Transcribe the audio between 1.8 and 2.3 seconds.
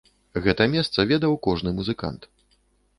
музыкант.